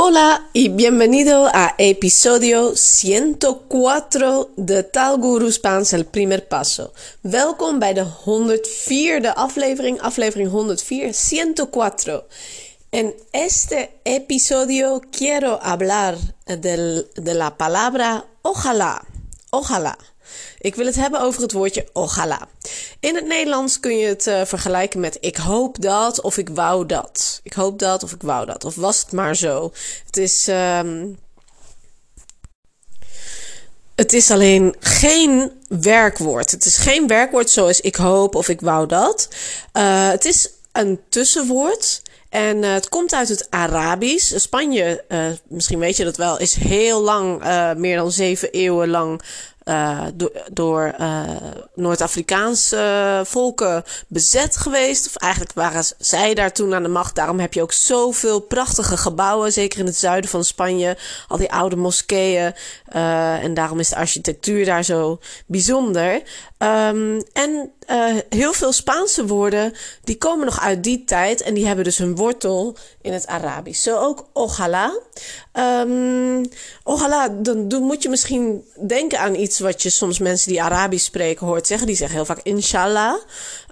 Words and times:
Hola 0.00 0.48
y 0.52 0.68
bienvenido 0.68 1.50
a 1.52 1.74
episodio 1.76 2.76
104 2.76 4.50
de 4.56 4.84
Taalguru 4.84 5.50
Spaans 5.50 5.92
El 5.92 6.04
Primer 6.04 6.46
Paso. 6.46 6.92
Welkom 7.22 7.78
bij 7.78 7.94
de 7.94 8.04
104e 8.04 9.34
aflevering, 9.34 10.00
aflevering 10.00 10.50
104, 10.50 11.12
104. 11.12 12.24
En 12.90 13.12
este 13.32 13.90
episodio 14.04 15.00
quiero 15.10 15.58
hablar 15.62 16.16
del, 16.44 17.10
de 17.14 17.34
la 17.34 17.56
palabra 17.56 18.24
ojalá. 18.42 19.02
Ojalá. 19.50 19.98
Ik 20.58 20.74
wil 20.74 20.86
het 20.86 20.94
hebben 20.94 21.20
over 21.20 21.42
het 21.42 21.52
woordje 21.52 21.88
ojalá. 21.92 22.48
In 23.00 23.14
het 23.14 23.26
Nederlands 23.26 23.80
kun 23.80 23.98
je 23.98 24.06
het 24.06 24.26
uh, 24.26 24.44
vergelijken 24.44 25.00
met 25.00 25.16
ik 25.20 25.36
hoop 25.36 25.82
dat 25.82 26.20
of 26.20 26.36
ik 26.36 26.48
wou 26.48 26.86
dat. 26.86 27.40
Ik 27.42 27.52
hoop 27.52 27.78
dat 27.78 28.02
of 28.02 28.12
ik 28.12 28.22
wou 28.22 28.46
dat. 28.46 28.64
Of 28.64 28.74
was 28.74 29.00
het 29.00 29.12
maar 29.12 29.36
zo. 29.36 29.72
Het 30.06 30.16
is. 30.16 30.46
Um, 30.48 31.18
het 33.94 34.12
is 34.12 34.30
alleen 34.30 34.74
geen 34.78 35.52
werkwoord. 35.68 36.50
Het 36.50 36.64
is 36.64 36.76
geen 36.76 37.06
werkwoord 37.06 37.50
zoals 37.50 37.80
ik 37.80 37.96
hoop 37.96 38.34
of 38.34 38.48
ik 38.48 38.60
wou 38.60 38.86
dat. 38.86 39.28
Uh, 39.72 40.10
het 40.10 40.24
is 40.24 40.50
een 40.72 41.00
tussenwoord. 41.08 42.02
En 42.28 42.62
uh, 42.62 42.72
het 42.72 42.88
komt 42.88 43.14
uit 43.14 43.28
het 43.28 43.46
Arabisch. 43.50 44.36
Spanje, 44.36 45.04
misschien 45.48 45.78
weet 45.78 45.96
je 45.96 46.04
dat 46.04 46.16
wel, 46.16 46.38
is 46.38 46.54
heel 46.54 47.00
lang, 47.00 47.42
meer 47.76 47.96
dan 47.96 48.12
zeven 48.12 48.50
eeuwen 48.50 48.88
lang 48.88 49.22
uh, 49.68 50.06
door, 50.52 50.94
uh, 51.00 51.22
Noord-Afrikaanse 51.74 53.22
volken 53.24 53.84
bezet 54.08 54.56
geweest. 54.56 55.06
Of 55.06 55.16
eigenlijk 55.16 55.52
waren 55.52 55.84
zij 55.98 56.34
daar 56.34 56.52
toen 56.52 56.74
aan 56.74 56.82
de 56.82 56.88
macht. 56.88 57.14
Daarom 57.14 57.38
heb 57.38 57.54
je 57.54 57.62
ook 57.62 57.72
zoveel 57.72 58.40
prachtige 58.40 58.96
gebouwen, 58.96 59.52
zeker 59.52 59.78
in 59.78 59.86
het 59.86 59.96
zuiden 59.96 60.30
van 60.30 60.44
Spanje. 60.44 60.96
Al 61.28 61.36
die 61.36 61.52
oude 61.52 61.76
moskeeën. 61.76 62.54
En 63.42 63.54
daarom 63.54 63.78
is 63.78 63.88
de 63.88 63.96
architectuur 63.96 64.64
daar 64.64 64.84
zo 64.84 65.20
bijzonder. 65.46 66.22
Um, 66.58 67.22
en 67.32 67.72
uh, 67.90 68.16
heel 68.28 68.52
veel 68.52 68.72
Spaanse 68.72 69.26
woorden 69.26 69.72
die 70.04 70.18
komen 70.18 70.44
nog 70.44 70.60
uit 70.60 70.84
die 70.84 71.04
tijd 71.04 71.42
en 71.42 71.54
die 71.54 71.66
hebben 71.66 71.84
dus 71.84 71.98
hun 71.98 72.16
wortel 72.16 72.76
in 73.02 73.12
het 73.12 73.26
Arabisch. 73.26 73.82
Zo 73.82 73.98
ook 73.98 74.26
ojalá. 74.32 74.92
Um, 75.52 76.48
ojalá, 76.82 77.28
dan, 77.28 77.68
dan 77.68 77.82
moet 77.82 78.02
je 78.02 78.08
misschien 78.08 78.64
denken 78.86 79.18
aan 79.18 79.34
iets 79.34 79.58
wat 79.58 79.82
je 79.82 79.90
soms 79.90 80.18
mensen 80.18 80.50
die 80.50 80.62
Arabisch 80.62 81.04
spreken 81.04 81.46
hoort 81.46 81.66
zeggen. 81.66 81.86
Die 81.86 81.96
zeggen 81.96 82.16
heel 82.16 82.26
vaak 82.26 82.40
inshallah, 82.42 83.14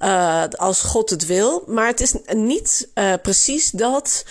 uh, 0.02 0.44
als 0.50 0.80
God 0.80 1.10
het 1.10 1.26
wil. 1.26 1.62
Maar 1.66 1.86
het 1.86 2.00
is 2.00 2.14
niet 2.34 2.88
uh, 2.94 3.12
precies 3.22 3.70
dat. 3.70 4.24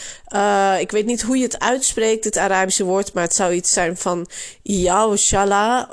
Ik 0.80 0.92
weet 0.92 1.06
niet 1.06 1.22
hoe 1.22 1.38
je 1.38 1.44
het 1.44 1.60
uitspreekt, 1.60 2.24
het 2.24 2.38
Arabische 2.38 2.84
woord, 2.84 3.14
maar 3.14 3.24
het 3.24 3.36
zou 3.36 3.54
iets 3.54 3.74
zijn 3.74 3.98
van 3.98 4.28
Yaushala, 4.62 5.90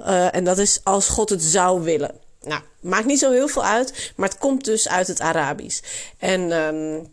uh, 0.00 0.34
en 0.34 0.44
dat 0.44 0.58
is 0.58 0.80
als 0.82 1.08
God 1.08 1.30
het 1.30 1.42
zou 1.42 1.82
willen. 1.82 2.25
Nou, 2.46 2.60
maakt 2.80 3.06
niet 3.06 3.18
zo 3.18 3.30
heel 3.30 3.48
veel 3.48 3.64
uit, 3.64 4.12
maar 4.16 4.28
het 4.28 4.38
komt 4.38 4.64
dus 4.64 4.88
uit 4.88 5.06
het 5.06 5.20
Arabisch. 5.20 5.80
En 6.18 6.52
um, 6.52 7.08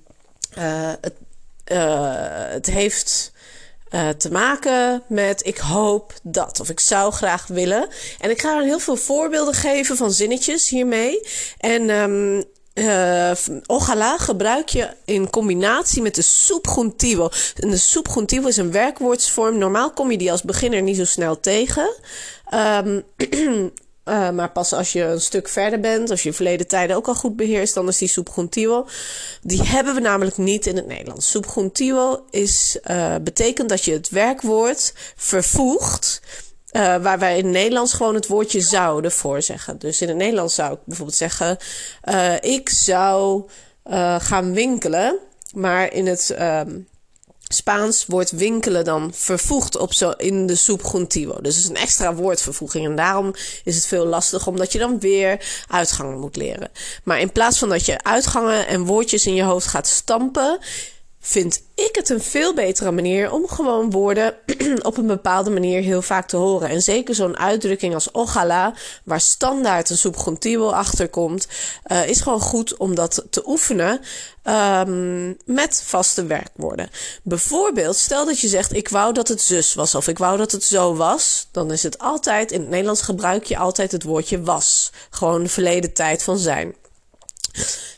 uh, 0.58 0.92
het, 1.02 1.14
uh, 1.72 2.52
het 2.52 2.66
heeft 2.66 3.32
uh, 3.90 4.10
te 4.10 4.32
maken 4.32 5.04
met 5.08 5.46
ik 5.46 5.58
hoop 5.58 6.14
dat 6.24 6.60
of 6.60 6.70
ik 6.70 6.80
zou 6.80 7.12
graag 7.12 7.48
willen. 7.48 7.88
En 8.20 8.30
ik 8.30 8.42
ga 8.42 8.58
er 8.58 8.64
heel 8.64 8.80
veel 8.80 8.96
voorbeelden 8.96 9.54
geven 9.54 9.98
van 9.98 10.12
zinnetjes 10.12 10.70
hiermee. 10.70 11.28
En 11.58 11.90
um, 11.90 12.44
gebruik 14.18 14.70
je 14.70 14.90
in 15.06 15.30
combinatie 15.30 16.02
met 16.02 16.16
de 16.16 16.22
subjuntivo. 16.22 17.30
En 17.56 17.70
de 17.70 17.78
subjuntivo 17.78 18.48
is 18.48 18.58
een 18.58 18.72
werkwoordsvorm. 18.72 19.58
Normaal 19.58 19.92
kom 19.92 20.12
je 20.12 20.18
die 20.18 20.32
als 20.32 20.44
beginner 20.44 20.82
niet 20.82 20.98
zo 20.98 21.06
snel 21.06 21.40
tegen. 21.40 21.96
Um, 22.54 23.04
Uh, 24.06 24.30
maar 24.30 24.52
pas 24.52 24.74
als 24.74 24.92
je 24.92 25.04
een 25.04 25.22
stuk 25.22 25.48
verder 25.48 25.80
bent, 25.80 26.10
als 26.10 26.24
je 26.24 26.34
verleden 26.34 26.68
tijden 26.68 26.96
ook 26.96 27.08
al 27.08 27.16
goed 27.16 27.36
beheerst, 27.36 27.74
dan 27.74 27.88
is 27.88 27.98
die 27.98 28.08
subjuntivo. 28.08 28.88
Die 29.42 29.64
hebben 29.64 29.94
we 29.96 30.00
namelijk 30.00 30.38
niet 30.38 30.66
in 30.66 30.76
het 30.76 30.88
Nederlands. 30.88 31.30
Subjuntivo 31.30 32.26
is, 32.30 32.78
uh, 32.90 33.16
betekent 33.22 33.70
dat 33.70 33.84
je 33.84 33.92
het 33.92 34.10
werkwoord 34.10 34.94
vervoegt. 35.16 36.22
Uh, 36.72 36.82
waar 37.04 37.20
wij 37.20 37.38
in 37.38 37.44
het 37.44 37.54
Nederlands 37.54 37.94
gewoon 37.94 38.16
het 38.16 38.28
woordje 38.28 38.62
zouden 38.62 39.12
voor 39.12 39.42
zeggen. 39.42 39.80
Dus 39.80 40.02
in 40.02 40.08
het 40.08 40.18
Nederlands 40.18 40.56
zou 40.56 40.74
ik 40.74 40.80
bijvoorbeeld 40.86 41.18
zeggen: 41.18 41.58
Ik 42.42 42.70
zou 42.70 43.50
gaan 44.18 44.54
winkelen. 44.54 45.20
Maar 45.54 45.94
in 45.94 46.08
het. 46.08 46.36
Um, 46.40 46.88
Spaans 47.54 48.06
wordt 48.06 48.32
winkelen 48.32 48.86
dan 48.86 49.12
vervoegd 49.14 49.78
op 49.78 49.94
zo 49.94 50.10
in 50.10 50.46
de 50.46 50.56
subjuntivo. 50.56 51.42
Dus 51.42 51.56
het 51.56 51.64
is 51.64 51.70
een 51.70 51.76
extra 51.76 52.14
woordvervoeging. 52.14 52.86
En 52.86 52.96
daarom 52.96 53.34
is 53.64 53.76
het 53.76 53.86
veel 53.86 54.06
lastig, 54.06 54.48
omdat 54.48 54.72
je 54.72 54.80
dan 54.80 55.00
weer 55.00 55.64
uitgangen 55.68 56.20
moet 56.20 56.36
leren. 56.36 56.70
Maar 57.04 57.20
in 57.20 57.32
plaats 57.32 57.60
van 57.60 57.70
dat 57.70 57.86
je 57.86 58.04
uitgangen 58.04 58.68
en 58.68 58.86
woordjes 58.86 59.26
in 59.26 59.36
je 59.36 59.44
hoofd 59.44 59.68
gaat 59.68 59.88
stampen, 59.88 60.60
vind 61.26 61.62
ik 61.76 61.96
het 61.96 62.10
een 62.10 62.22
veel 62.22 62.54
betere 62.54 62.92
manier 62.92 63.32
om 63.32 63.48
gewoon 63.48 63.92
woorden 63.92 64.36
op 64.82 64.98
een 64.98 65.08
bepaalde 65.08 65.50
manier 65.50 65.82
heel 65.82 66.02
vaak 66.02 66.28
te 66.28 66.38
horen. 66.38 66.70
En 66.70 66.82
zeker 66.82 67.16
zo'n 67.16 67.38
uitdrukking 67.38 67.94
als 67.94 68.12
ojalá, 68.12 68.74
waar 69.04 69.22
standaard 69.22 69.90
een 69.90 69.98
subjuntivo 69.98 70.70
achter 70.70 71.10
komt, 71.10 71.48
uh, 71.88 72.08
is 72.08 72.22
gewoon 72.22 72.40
goed 72.40 72.78
om 72.78 72.96
dat 72.96 73.26
te 73.30 73.48
oefenen 73.48 74.00
um, 74.44 75.38
met 75.46 75.84
vaste 75.86 76.26
werkwoorden. 76.26 76.90
Bijvoorbeeld, 77.24 77.96
stel 77.96 78.26
dat 78.26 78.40
je 78.40 78.48
zegt 78.48 78.74
ik 78.74 78.90
wou 78.90 79.14
dat 79.14 79.28
het 79.28 79.42
zus 79.42 79.74
was 79.74 79.96
of 79.96 80.08
ik 80.08 80.18
wou 80.18 80.38
dat 80.38 80.52
het 80.52 80.64
zo 80.64 80.96
was, 80.96 81.48
dan 81.52 81.72
is 81.72 81.84
het 81.84 82.00
altijd, 82.00 82.52
in 82.52 82.60
het 82.60 82.70
Nederlands 82.70 83.02
gebruik 83.02 83.44
je 83.44 83.58
altijd 83.58 83.92
het 83.92 84.04
woordje 84.04 84.42
was. 84.42 84.92
Gewoon 85.10 85.44
de 85.44 85.50
verleden 85.50 85.94
tijd 85.94 86.24
van 86.24 86.38
zijn. 86.38 86.76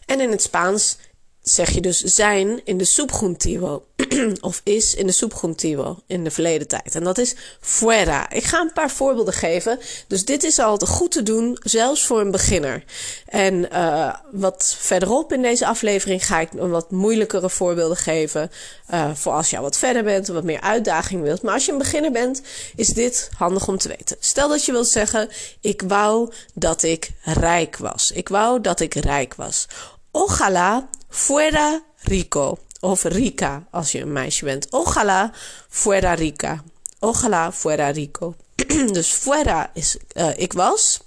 En 0.06 0.22
in 0.22 0.32
het 0.32 0.42
Spaans 0.42 0.98
zeg 1.46 1.70
je 1.70 1.82
dus 1.82 2.02
zijn 2.02 2.62
in 2.64 2.78
de 2.78 2.86
subjuntivo. 2.86 3.86
of 4.42 4.62
is 4.64 4.96
in 4.96 5.06
de 5.06 5.12
subjuntivo 5.12 6.00
in 6.08 6.24
de 6.24 6.32
verleden 6.32 6.68
tijd. 6.68 6.96
En 6.96 7.04
dat 7.04 7.18
is 7.18 7.36
fuera. 7.60 8.30
Ik 8.30 8.44
ga 8.44 8.60
een 8.60 8.74
paar 8.74 8.92
voorbeelden 8.92 9.34
geven. 9.34 9.80
Dus 10.08 10.26
dit 10.26 10.44
is 10.44 10.60
al 10.60 10.78
goed 10.78 11.12
te 11.12 11.24
doen, 11.24 11.58
zelfs 11.62 12.06
voor 12.06 12.20
een 12.20 12.32
beginner. 12.32 12.84
En 13.26 13.68
uh, 13.74 14.16
wat 14.32 14.76
verderop 14.80 15.34
in 15.34 15.42
deze 15.42 15.66
aflevering 15.66 16.26
ga 16.26 16.40
ik 16.40 16.50
wat 16.52 16.92
moeilijkere 16.92 17.50
voorbeelden 17.50 17.98
geven. 17.98 18.52
Uh, 18.94 19.12
voor 19.14 19.34
als 19.34 19.50
je 19.50 19.58
al 19.58 19.64
wat 19.64 19.78
verder 19.78 20.04
bent, 20.04 20.28
wat 20.28 20.44
meer 20.44 20.62
uitdaging 20.62 21.22
wilt. 21.22 21.42
Maar 21.42 21.54
als 21.54 21.66
je 21.66 21.72
een 21.72 21.78
beginner 21.78 22.12
bent, 22.12 22.42
is 22.76 22.88
dit 22.88 23.30
handig 23.38 23.68
om 23.68 23.78
te 23.78 23.88
weten. 23.88 24.18
Stel 24.20 24.50
dat 24.50 24.66
je 24.66 24.72
wilt 24.72 24.88
zeggen: 24.88 25.30
Ik 25.62 25.82
wou 25.88 26.32
dat 26.54 26.84
ik 26.84 27.10
rijk 27.22 27.78
was. 27.78 28.12
Ik 28.12 28.30
wou 28.30 28.62
dat 28.62 28.80
ik 28.80 28.94
rijk 28.94 29.36
was. 29.36 29.68
Ojalá 30.16 30.88
fuera 31.16 31.84
rico. 32.02 32.58
Of 32.80 33.04
rica, 33.04 33.68
als 33.72 33.92
je 33.92 34.02
een 34.02 34.12
meisje 34.12 34.46
bent. 34.46 34.68
Ojalá 34.70 35.32
fuera 35.70 36.14
rica. 36.14 36.64
Ojalá 37.00 37.52
fuera 37.52 37.90
rico. 37.90 38.36
dus 38.98 39.10
fuera 39.10 39.72
is 39.74 39.98
uh, 40.14 40.30
ik 40.38 40.54
was. 40.54 41.00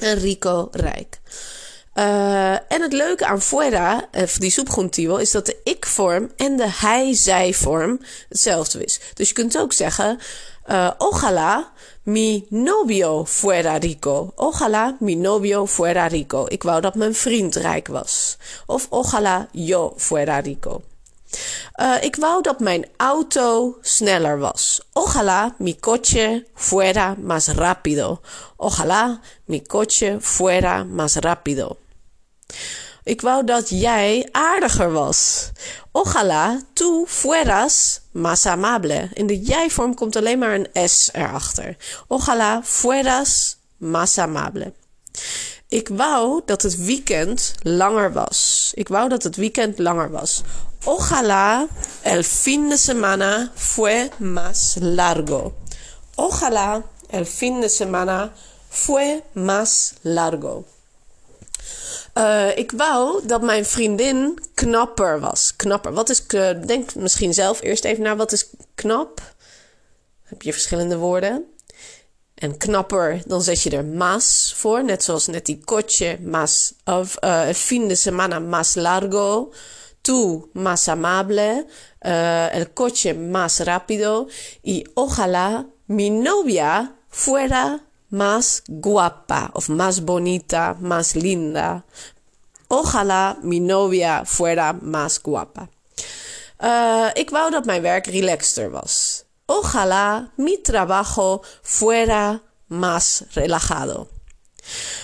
En 0.00 0.18
rico 0.18 0.68
rijk. 0.72 1.20
Uh, 1.94 2.52
en 2.52 2.82
het 2.82 2.92
leuke 2.92 3.26
aan 3.26 3.42
fuera, 3.42 4.08
uh, 4.12 4.22
die 4.38 4.50
subjuntivo, 4.50 5.16
is 5.16 5.30
dat 5.30 5.46
de 5.46 5.56
ik-vorm 5.64 6.30
en 6.36 6.56
de 6.56 6.68
hij-zij-vorm 6.68 8.00
hetzelfde 8.28 8.84
is. 8.84 9.00
Dus 9.14 9.28
je 9.28 9.34
kunt 9.34 9.58
ook 9.58 9.72
zeggen, 9.72 10.20
uh, 10.68 10.90
ojalá 10.98 11.72
mi 12.04 12.46
novio 12.50 13.24
fuera 13.24 13.78
rico. 13.78 14.32
Ojalá 14.36 14.96
mi 15.00 15.14
novio 15.16 15.66
fuera 15.66 16.06
rico. 16.06 16.46
Ik 16.48 16.62
wou 16.62 16.80
dat 16.80 16.94
mijn 16.94 17.14
vriend 17.14 17.54
rijk 17.56 17.88
was. 17.88 18.36
Of 18.66 18.86
ojalá 18.90 19.48
yo 19.52 19.94
fuera 19.96 20.40
rico. 20.40 20.82
Uh, 21.80 22.02
ik 22.02 22.16
wou 22.16 22.42
dat 22.42 22.60
mijn 22.60 22.86
auto 22.96 23.78
sneller 23.80 24.38
was. 24.38 24.80
Ojalá 24.92 25.54
mi 25.58 25.80
coche 25.80 26.46
fuera 26.54 27.16
más 27.18 27.48
rápido. 27.48 28.20
Ojalá 28.56 29.20
mi 29.44 29.62
coche 29.62 30.16
fuera 30.20 30.84
más 30.84 31.16
rápido. 31.16 31.76
Ik 33.04 33.20
wou 33.20 33.44
dat 33.44 33.68
jij 33.68 34.28
aardiger 34.32 34.92
was. 34.92 35.50
Ojalá 35.92 36.60
tú 36.72 37.04
fueras 37.06 38.00
más 38.10 38.46
amable. 38.46 39.08
In 39.12 39.26
de 39.26 39.40
jij-vorm 39.40 39.94
komt 39.94 40.16
alleen 40.16 40.38
maar 40.38 40.54
een 40.54 40.88
S 40.88 41.10
erachter. 41.12 41.76
Ojalá 42.08 42.60
fueras 42.62 43.56
más 43.76 44.18
amable. 44.18 44.72
Ik 45.68 45.88
wou 45.88 46.42
dat 46.44 46.62
het 46.62 46.84
weekend 46.84 47.54
langer 47.62 48.12
was. 48.12 48.70
Ik 48.74 48.88
wou 48.88 49.08
dat 49.08 49.22
het 49.22 49.36
weekend 49.36 49.78
langer 49.78 50.10
was. 50.10 50.42
Ojalá 50.84 51.66
el 52.02 52.22
fin 52.22 52.68
de 52.68 52.76
semana 52.76 53.50
fue 53.54 54.10
más 54.18 54.76
largo. 54.80 55.54
Ojalá 56.14 56.82
el 57.10 57.26
fin 57.26 57.60
de 57.60 57.68
semana 57.68 58.32
fue 58.68 59.22
más 59.32 59.94
largo. 60.02 60.64
Uh, 62.14 62.56
ik 62.56 62.70
wou 62.70 63.26
dat 63.26 63.42
mijn 63.42 63.64
vriendin 63.64 64.38
knapper 64.54 65.20
was. 65.20 65.56
Knapper. 65.56 65.92
Wat 65.92 66.10
is. 66.10 66.26
Denk 66.66 66.94
misschien 66.94 67.34
zelf 67.34 67.62
eerst 67.62 67.84
even 67.84 68.02
naar 68.02 68.16
wat 68.16 68.32
is 68.32 68.50
knap. 68.74 69.20
Heb 70.22 70.42
je 70.42 70.52
verschillende 70.52 70.96
woorden. 70.96 71.44
En 72.34 72.56
knapper, 72.56 73.22
dan 73.26 73.42
zet 73.42 73.62
je 73.62 73.70
er 73.70 73.84
más 73.84 74.52
voor. 74.56 74.84
Net 74.84 75.02
zoals 75.04 75.26
net 75.26 75.46
die 75.46 75.60
coche 75.64 76.18
más. 76.22 76.74
Of 76.84 77.16
uh, 77.24 77.48
fin 77.52 77.88
de 77.88 77.96
semana 77.96 78.38
más 78.38 78.74
largo. 78.74 79.52
Tú 80.00 80.50
más 80.52 80.88
amable. 80.88 81.66
Uh, 82.00 82.54
el 82.54 82.72
coche 82.72 83.14
más 83.14 83.60
rápido. 83.60 84.28
Y 84.62 84.86
ojalá 84.94 85.66
mi 85.86 86.10
novia 86.10 86.94
fuera 87.08 87.82
más 88.14 88.62
guapa 88.68 89.50
of 89.52 89.68
más 89.68 90.00
bonita, 90.04 90.76
más 90.80 91.14
linda. 91.14 91.84
Ojalá 92.68 93.36
mi 93.42 93.60
novia 93.60 94.24
fuera 94.24 94.72
más 94.72 95.18
guapa. 95.18 95.68
Uh, 96.60 97.10
ik 97.12 97.30
wou 97.30 97.50
dat 97.50 97.64
mijn 97.64 97.82
werk 97.82 98.06
relaxter 98.06 98.70
was. 98.70 99.24
Ojalá 99.46 100.30
mi 100.36 100.60
trabajo 100.62 101.42
fuera 101.62 102.40
más 102.66 103.22
relajado. 103.30 104.08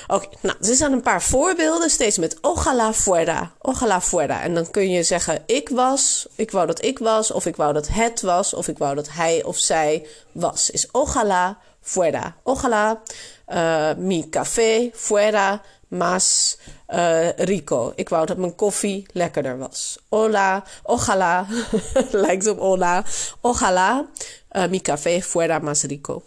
Oké, 0.07 0.25
okay, 0.25 0.39
nou, 0.41 0.57
er 0.61 0.75
zijn 0.75 0.93
een 0.93 1.03
paar 1.03 1.23
voorbeelden, 1.23 1.91
steeds 1.91 2.19
met 2.19 2.39
ojalá 2.41 2.93
fuera, 2.93 3.53
ojalá 3.59 4.01
fuera. 4.01 4.43
En 4.43 4.55
dan 4.55 4.71
kun 4.71 4.91
je 4.91 5.03
zeggen, 5.03 5.43
ik 5.47 5.69
was, 5.69 6.27
ik 6.35 6.51
wou 6.51 6.67
dat 6.67 6.85
ik 6.85 6.99
was, 6.99 7.31
of 7.31 7.47
ik 7.47 7.57
wou 7.57 7.73
dat 7.73 7.89
het 7.89 8.21
was, 8.21 8.55
of 8.55 8.69
ik 8.69 8.79
wou 8.79 8.95
dat 8.95 9.09
hij 9.11 9.45
of 9.45 9.59
zij 9.59 10.07
was. 10.33 10.71
Is 10.71 10.89
ojalá 10.93 11.59
fuera. 11.91 12.37
Ojalá 12.43 13.03
uh, 13.49 13.95
mi 13.99 14.31
café 14.31 14.91
fuera 14.95 15.63
más 15.89 16.59
uh, 16.89 17.31
rico. 17.37 17.93
Ik 17.97 18.09
wou 18.09 18.27
dat 18.27 18.37
mijn 18.37 18.55
koffie 18.55 19.07
lekkerder 19.13 19.59
was. 19.59 19.99
Hola, 20.09 20.65
ojalá, 20.83 21.47
lijkt 22.25 22.47
op 22.47 22.59
hola. 22.59 23.05
Ojalá 23.41 24.07
uh, 24.53 24.67
mi 24.67 24.81
café 24.81 25.23
fuera 25.23 25.59
más 25.59 25.83
rico. 25.83 26.23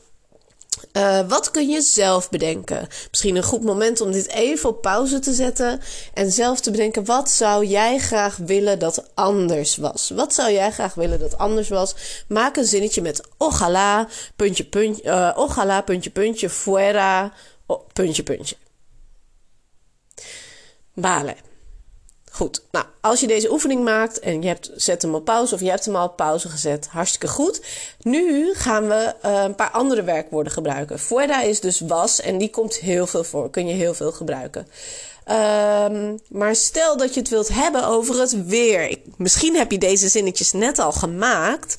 Uh, 0.93 1.19
wat 1.27 1.51
kun 1.51 1.69
je 1.69 1.81
zelf 1.81 2.29
bedenken? 2.29 2.87
Misschien 3.09 3.35
een 3.35 3.43
goed 3.43 3.63
moment 3.63 4.01
om 4.01 4.11
dit 4.11 4.27
even 4.27 4.69
op 4.69 4.81
pauze 4.81 5.19
te 5.19 5.33
zetten 5.33 5.81
en 6.13 6.31
zelf 6.31 6.59
te 6.59 6.71
bedenken: 6.71 7.05
wat 7.05 7.29
zou 7.29 7.65
jij 7.65 7.97
graag 7.97 8.35
willen 8.37 8.79
dat 8.79 9.09
anders 9.13 9.75
was? 9.75 10.09
Wat 10.09 10.33
zou 10.33 10.51
jij 10.51 10.71
graag 10.71 10.93
willen 10.93 11.19
dat 11.19 11.37
anders 11.37 11.69
was? 11.69 11.95
Maak 12.27 12.57
een 12.57 12.65
zinnetje 12.65 13.01
met 13.01 13.27
ojalá, 13.37 14.07
puntje, 14.35 14.63
puntje, 14.65 15.03
uh, 15.03 15.79
puntje, 15.85 16.09
puntje, 16.09 16.49
fuera, 16.49 17.33
oh, 17.65 17.87
puntje, 17.93 18.23
puntje. 18.23 18.55
Vale. 20.95 21.35
Goed, 22.35 22.61
nou, 22.71 22.85
als 23.01 23.19
je 23.19 23.27
deze 23.27 23.51
oefening 23.51 23.83
maakt 23.83 24.19
en 24.19 24.41
je 24.41 24.47
hebt, 24.47 24.71
zet 24.75 25.01
hem 25.01 25.15
op 25.15 25.25
pauze 25.25 25.53
of 25.53 25.59
je 25.59 25.69
hebt 25.69 25.85
hem 25.85 25.95
al 25.95 26.05
op 26.05 26.15
pauze 26.15 26.49
gezet, 26.49 26.87
hartstikke 26.87 27.27
goed. 27.27 27.61
Nu 28.01 28.53
gaan 28.53 28.87
we 28.87 29.13
uh, 29.25 29.43
een 29.43 29.55
paar 29.55 29.71
andere 29.71 30.03
werkwoorden 30.03 30.51
gebruiken. 30.51 30.99
Fuera 30.99 31.41
is 31.41 31.59
dus 31.59 31.79
was 31.79 32.21
en 32.21 32.37
die 32.37 32.49
komt 32.49 32.75
heel 32.75 33.07
veel 33.07 33.23
voor, 33.23 33.49
kun 33.49 33.67
je 33.67 33.73
heel 33.73 33.93
veel 33.93 34.11
gebruiken. 34.11 34.67
Um, 35.31 36.19
maar 36.29 36.55
stel 36.55 36.97
dat 36.97 37.13
je 37.13 37.19
het 37.19 37.29
wilt 37.29 37.47
hebben 37.47 37.87
over 37.87 38.19
het 38.19 38.45
weer. 38.45 38.97
misschien 39.17 39.55
heb 39.55 39.71
je 39.71 39.77
deze 39.77 40.07
zinnetjes 40.07 40.51
net 40.51 40.79
al 40.79 40.91
gemaakt. 40.91 41.77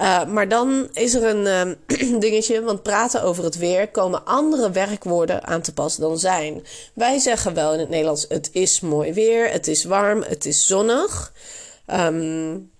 Uh, 0.00 0.24
maar 0.24 0.48
dan 0.48 0.88
is 0.92 1.14
er 1.14 1.24
een 1.24 1.76
uh, 1.88 2.20
dingetje. 2.20 2.62
Want 2.62 2.82
praten 2.82 3.22
over 3.22 3.44
het 3.44 3.56
weer 3.56 3.88
komen 3.88 4.24
andere 4.24 4.70
werkwoorden 4.70 5.46
aan 5.46 5.62
te 5.62 5.72
pas 5.72 5.96
dan 5.96 6.18
zijn. 6.18 6.66
Wij 6.94 7.18
zeggen 7.18 7.54
wel 7.54 7.72
in 7.72 7.78
het 7.78 7.88
Nederlands: 7.88 8.26
het 8.28 8.48
is 8.52 8.80
mooi 8.80 9.12
weer, 9.12 9.50
het 9.50 9.66
is 9.66 9.84
warm, 9.84 10.22
het 10.22 10.46
is 10.46 10.66
zonnig. 10.66 11.32
Um, 11.86 12.70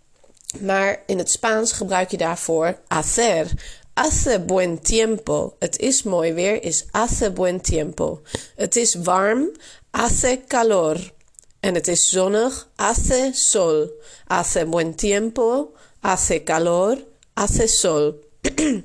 maar 0.60 1.02
in 1.06 1.18
het 1.18 1.30
Spaans 1.30 1.72
gebruik 1.72 2.10
je 2.10 2.16
daarvoor 2.16 2.78
hacer. 2.88 3.50
Hace 3.96 4.40
buen 4.40 4.78
tiempo. 4.82 5.56
Het 5.58 5.78
is 5.78 6.02
mooi 6.02 6.32
weer, 6.32 6.62
is 6.62 6.84
hace 6.90 7.30
buen 7.30 7.60
tiempo. 7.60 8.20
Het 8.56 8.76
is 8.76 8.94
warm, 8.94 9.50
hace 9.90 10.40
calor. 10.46 11.12
En 11.60 11.74
het 11.74 11.88
is 11.88 12.08
zonnig, 12.08 12.68
hace 12.74 13.30
sol. 13.32 13.90
Hace 14.26 14.66
buen 14.66 14.94
tiempo, 14.94 15.72
hace 16.00 16.42
calor, 16.42 16.96
hace 17.34 17.66
sol. 17.66 18.20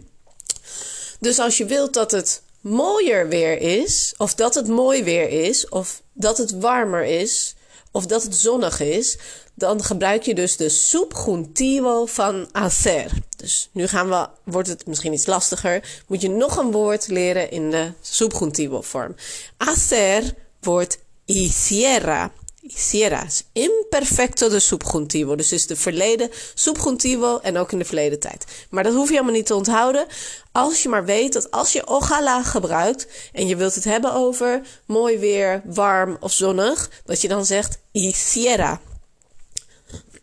dus 1.19 1.39
als 1.39 1.57
je 1.57 1.65
wilt 1.65 1.93
dat 1.93 2.11
het 2.11 2.41
mooier 2.61 3.27
weer 3.27 3.59
is, 3.59 4.13
of 4.17 4.35
dat 4.35 4.55
het 4.55 4.67
mooi 4.67 5.03
weer 5.03 5.29
is, 5.29 5.69
of 5.69 6.01
dat 6.13 6.37
het 6.37 6.51
warmer 6.51 7.03
is, 7.05 7.55
of 7.91 8.05
dat 8.05 8.23
het 8.23 8.35
zonnig 8.35 8.79
is, 8.79 9.17
dan 9.53 9.83
gebruik 9.83 10.23
je 10.23 10.35
dus 10.35 10.57
de 10.57 10.69
subjuntivo 10.69 12.05
van 12.05 12.49
hacer. 12.51 13.11
Dus 13.37 13.69
nu 13.71 13.87
gaan 13.87 14.09
we, 14.09 14.27
wordt 14.43 14.67
het 14.67 14.85
misschien 14.85 15.13
iets 15.13 15.25
lastiger. 15.25 16.01
Moet 16.07 16.21
je 16.21 16.29
nog 16.29 16.57
een 16.57 16.71
woord 16.71 17.07
leren 17.07 17.51
in 17.51 17.71
de 17.71 17.91
subjuntivo 18.01 18.81
vorm. 18.81 19.15
Hacer 19.57 20.33
wordt 20.59 20.99
hiciera. 21.25 22.31
Hiciera 22.61 23.25
is 23.25 23.43
imperfecto 23.53 24.49
de 24.49 24.59
subjuntivo. 24.59 25.35
Dus 25.35 25.51
is 25.51 25.67
de 25.67 25.75
verleden 25.75 26.29
subjuntivo 26.53 27.39
en 27.39 27.57
ook 27.57 27.71
in 27.71 27.77
de 27.77 27.85
verleden 27.85 28.19
tijd. 28.19 28.45
Maar 28.69 28.83
dat 28.83 28.93
hoef 28.93 29.07
je 29.07 29.13
helemaal 29.13 29.33
niet 29.33 29.45
te 29.45 29.55
onthouden. 29.55 30.05
Als 30.51 30.83
je 30.83 30.89
maar 30.89 31.05
weet 31.05 31.33
dat 31.33 31.51
als 31.51 31.71
je 31.71 31.87
ojalá 31.87 32.43
gebruikt 32.43 33.07
en 33.33 33.47
je 33.47 33.55
wilt 33.55 33.75
het 33.75 33.83
hebben 33.83 34.13
over 34.13 34.61
mooi 34.85 35.17
weer, 35.17 35.61
warm 35.65 36.17
of 36.19 36.31
zonnig, 36.31 36.89
dat 37.05 37.21
je 37.21 37.27
dan 37.27 37.45
zegt 37.45 37.79
hiciera. 37.91 38.81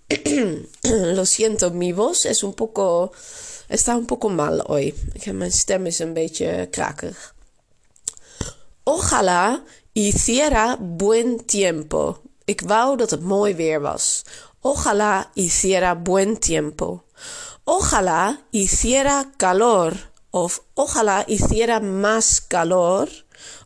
Lo 1.17 1.25
siento, 1.25 1.71
mi 1.71 1.93
voz 1.95 2.25
es 2.25 2.43
un 2.43 2.55
poco. 2.55 3.13
Está 3.69 3.97
un 3.97 4.05
poco 4.05 4.29
mal 4.29 4.61
hoy. 4.61 4.95
Mijn 5.33 5.53
stem 5.53 5.87
is 5.87 5.99
een 5.99 6.13
beetje 6.13 6.67
krakerig. 6.71 7.35
Ojalá 8.85 9.63
hiciera 9.93 10.79
buen 10.81 11.45
tiempo. 11.47 12.17
Ik 12.49 12.61
wou 12.61 12.97
dat 12.97 13.11
het 13.11 13.23
mooi 13.23 13.55
weer 13.55 13.81
was. 13.81 14.23
Ojalá 14.61 15.31
hiciera 15.35 15.97
buen 15.97 16.39
tiempo. 16.39 17.03
Ojalá 17.65 18.39
hiciera 18.51 19.25
calor. 19.37 19.93
Of 20.31 20.63
ojalá 20.75 21.25
hiciera 21.27 21.79
más 21.79 22.47
calor. 22.47 23.09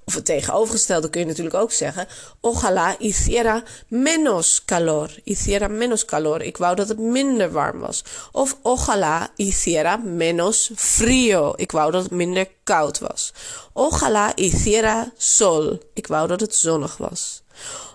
Of 0.05 0.15
het 0.15 0.25
tegenovergestelde 0.25 1.11
kun 1.11 1.21
je 1.21 1.27
natuurlijk 1.27 1.57
ook 1.57 1.73
zeggen. 1.73 2.07
Ojalá 2.41 2.97
hiciera 2.99 3.63
menos 3.89 4.65
calor. 4.65 5.11
Hiciera 5.25 5.69
menos 5.69 6.05
calor. 6.05 6.43
Ik 6.43 6.57
wou 6.57 6.75
dat 6.75 6.89
het 6.89 6.99
minder 6.99 7.53
warm 7.53 7.79
was. 7.79 8.05
Of 8.33 8.57
ojalá 8.63 9.29
hiciera 9.37 9.97
menos 9.97 10.71
frío. 10.75 11.53
Ik 11.57 11.73
wou 11.73 11.91
dat 11.91 12.03
het 12.03 12.13
minder 12.13 12.49
koud 12.65 12.99
was. 12.99 13.33
Ojalá 13.73 14.33
hiciera 14.35 15.13
sol. 15.17 15.79
Ik 15.95 16.07
wou 16.07 16.29
dat 16.29 16.41
het 16.41 16.55
zonnig 16.55 16.97
was. 16.97 17.43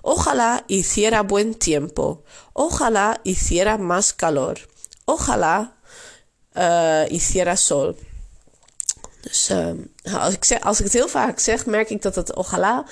Ojalá 0.07 0.63
hiciera 0.67 1.23
buen 1.23 1.57
tiempo. 1.57 2.23
Ojalá 2.53 3.19
hiciera 3.23 3.77
más 3.77 4.15
calor. 4.15 4.57
Ojalá 5.05 5.75
uh, 6.55 7.03
hiciera 7.09 7.55
sol. 7.55 7.95
Dus 9.21 9.51
als, 10.13 10.33
ik 10.33 10.45
zeg, 10.45 10.61
als 10.61 10.77
ik 10.77 10.83
het 10.83 10.93
heel 10.93 11.07
vaak 11.07 11.39
zeg, 11.39 11.65
merk 11.65 11.89
ik 11.89 12.01
dat 12.01 12.15
het 12.15 12.35
ojalá 12.35 12.85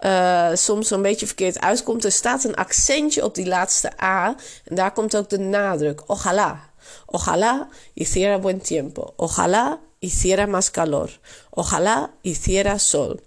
uh, 0.00 0.50
soms 0.54 0.88
zo'n 0.88 1.02
beetje 1.02 1.26
verkeerd 1.26 1.60
uitkomt. 1.60 2.04
Er 2.04 2.12
staat 2.12 2.44
een 2.44 2.54
accentje 2.54 3.24
op 3.24 3.34
die 3.34 3.46
laatste 3.46 4.02
A. 4.02 4.34
En 4.64 4.74
daar 4.74 4.92
komt 4.92 5.16
ook 5.16 5.28
de 5.28 5.38
nadruk. 5.38 6.02
Ojalá. 6.06 6.70
Ojalá 7.06 7.68
hiciera 7.94 8.38
buen 8.38 8.60
tiempo. 8.60 9.12
Ojalá 9.16 9.78
hiciera 9.98 10.46
más 10.46 10.70
calor. 10.70 11.18
Ojalá 11.50 12.10
hiciera 12.22 12.78
sol. 12.78 13.20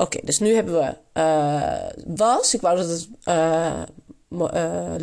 Oké, 0.00 0.18
dus 0.24 0.38
nu 0.38 0.54
hebben 0.54 0.74
we 0.74 1.20
uh, 1.20 2.16
was. 2.16 2.54
Ik 2.54 2.60
wou 2.60 2.76
dat 2.76 2.88
het 2.88 3.08
uh, 3.24 3.82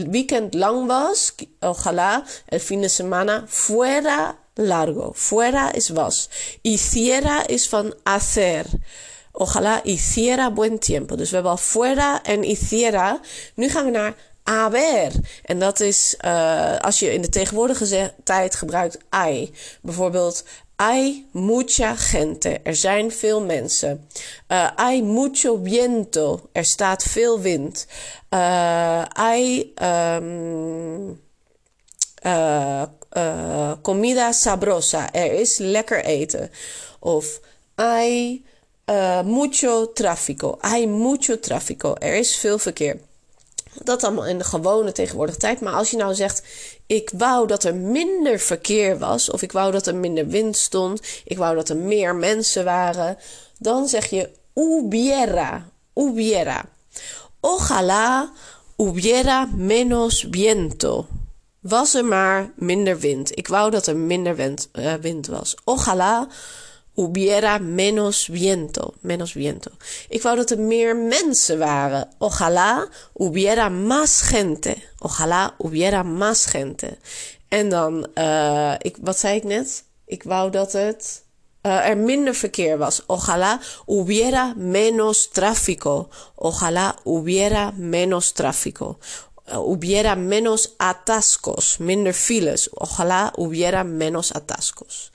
weekend 0.10 0.54
lang 0.54 0.88
was. 0.88 1.36
Ojalá 1.60 2.24
el 2.46 2.60
fin 2.60 2.82
de 2.82 2.88
semana 2.88 3.44
fuera 3.48 4.38
largo. 4.54 5.12
Fuera 5.16 5.72
is 5.74 5.90
was. 5.90 6.30
Hiciera 6.62 7.48
is 7.48 7.70
van 7.70 7.94
hacer. 8.04 8.66
Ojalá 9.32 9.82
hiciera 9.84 10.52
buen 10.52 10.80
tiempo. 10.80 11.16
Dus 11.16 11.30
we 11.30 11.36
hebben 11.36 11.52
al 11.52 11.58
fuera 11.58 12.24
en 12.24 12.42
hiciera. 12.44 13.20
Nu 13.56 13.70
gaan 13.70 13.86
we 13.86 13.92
naar 13.92 14.14
haber. 14.44 15.12
En 15.44 15.60
dat 15.60 15.80
is 15.80 16.18
als 16.82 17.00
je 17.00 17.14
in 17.14 17.22
de 17.22 17.30
tegenwoordige 17.30 18.14
tijd 18.24 18.56
gebruikt 18.56 18.98
hay. 19.10 19.52
Bijvoorbeeld 19.82 20.44
hay 20.78 21.26
mucha 21.32 21.96
gente. 21.96 22.60
Er 22.64 22.76
zijn 22.76 23.12
veel 23.12 23.42
mensen. 23.42 24.08
Uh, 24.48 24.68
hay 24.76 25.02
mucho 25.02 25.60
viento. 25.64 26.50
Er 26.52 26.66
staat 26.66 27.04
veel 27.04 27.40
wind. 27.40 27.88
Uh, 28.30 29.04
hay 29.08 29.74
um, 29.82 31.22
uh, 32.26 33.72
comida 33.82 34.32
sabrosa. 34.32 35.14
Er 35.14 35.34
is 35.34 35.58
lekker 35.58 36.04
eten. 36.04 36.52
Of 37.00 37.40
hay 37.76 38.44
mucho 39.24 39.86
tráfico. 39.94 40.58
Hay 40.62 40.88
mucho 40.88 41.40
tráfico. 41.40 41.94
Er 41.94 42.16
is 42.16 42.38
veel 42.38 42.60
verkeer. 42.60 43.00
Dat 43.84 44.04
allemaal 44.04 44.26
in 44.26 44.38
de 44.38 44.44
gewone 44.44 44.92
tegenwoordige 44.92 45.38
tijd. 45.38 45.62
Maar 45.62 45.74
als 45.74 45.92
je 45.92 45.98
nou 45.98 46.16
zegt, 46.16 46.44
ik 46.86 47.12
wou 47.14 47.48
dat 47.48 47.64
er 47.64 47.76
minder 47.76 48.40
verkeer 48.40 48.98
was, 48.98 49.30
of 49.30 49.42
ik 49.42 49.52
wou 49.52 49.72
dat 49.72 49.88
er 49.88 49.96
minder 49.96 50.28
wind 50.28 50.58
stond, 50.58 51.02
ik 51.26 51.38
wou 51.38 51.56
dat 51.56 51.70
er 51.70 51.78
meer 51.78 52.16
mensen 52.16 52.66
waren, 52.66 53.18
dan 53.58 53.88
zeg 53.88 54.06
je 54.06 54.30
hubiera, 54.54 55.70
hubiera. 55.94 56.66
Ojalá 57.40 58.32
hubiera 58.78 59.50
menos 59.56 60.26
viento. 60.32 61.08
Was 61.60 61.94
er 61.94 62.06
maar 62.06 62.52
minder 62.56 63.00
wind. 63.00 63.38
Ik 63.38 63.48
wou 63.48 63.72
dat 63.72 63.88
er 63.88 63.96
minder 63.96 64.36
wind, 64.36 64.70
uh, 64.74 64.94
wind 64.94 65.28
was. 65.28 65.56
Ojalá 65.64 66.28
hubiera 66.98 67.60
menos 67.60 68.28
viento. 68.28 68.94
Menos 69.02 69.34
viento. 69.34 69.72
Ik 70.10 70.22
wou 70.22 70.36
dat 70.36 70.52
er 70.52 70.60
meer 70.60 70.96
mensen 70.96 71.58
waren. 71.60 72.10
Ojalá 72.18 72.88
hubiera 73.14 73.70
más 73.70 74.22
gente. 74.22 74.76
Ojalá 75.00 75.54
hubiera 75.58 76.04
más 76.04 76.46
gente. 76.46 76.98
En 77.48 77.70
dan, 77.70 78.08
uh, 78.16 78.74
ik, 78.78 78.98
wat 79.02 79.20
zei 79.20 79.36
ik 79.36 79.44
net? 79.44 79.84
Ik 80.06 80.24
wou 80.24 80.52
dat 80.52 80.72
het 80.72 81.24
uh, 81.62 81.90
er 81.90 81.98
minder 81.98 82.36
verkeer 82.36 82.78
was. 82.78 83.04
Ojalá 83.06 83.60
hubiera 83.86 84.54
menos 84.56 85.30
tráfico. 85.30 86.10
Ojalá 86.36 86.96
hubiera 87.04 87.72
menos 87.76 88.32
tráfico. 88.32 88.98
Uh, 89.50 89.58
hubiera 89.58 90.16
menos 90.16 90.74
atascos. 90.78 91.78
Minder 91.78 92.14
files. 92.14 92.70
Ojalá 92.74 93.32
hubiera 93.36 93.84
menos 93.84 94.34
atascos. 94.34 95.12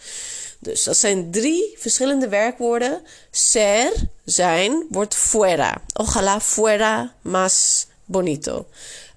Dus 0.62 0.84
dat 0.84 0.96
zijn 0.96 1.30
drie 1.30 1.74
verschillende 1.78 2.28
werkwoorden. 2.28 3.02
Ser, 3.30 3.92
zijn, 4.24 4.86
wordt 4.90 5.14
fuera. 5.14 5.82
Ojalá 5.92 6.40
fuera 6.40 7.14
más 7.22 7.86
bonito. 8.04 8.66